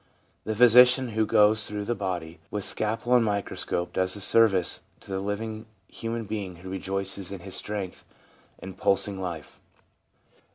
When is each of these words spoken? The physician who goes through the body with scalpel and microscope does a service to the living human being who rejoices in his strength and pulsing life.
The 0.45 0.55
physician 0.55 1.09
who 1.09 1.27
goes 1.27 1.67
through 1.67 1.85
the 1.85 1.93
body 1.93 2.39
with 2.49 2.63
scalpel 2.63 3.13
and 3.13 3.23
microscope 3.23 3.93
does 3.93 4.15
a 4.15 4.19
service 4.19 4.81
to 5.01 5.11
the 5.11 5.19
living 5.19 5.67
human 5.87 6.25
being 6.25 6.55
who 6.55 6.69
rejoices 6.71 7.31
in 7.31 7.41
his 7.41 7.53
strength 7.55 8.03
and 8.57 8.75
pulsing 8.75 9.21
life. 9.21 9.59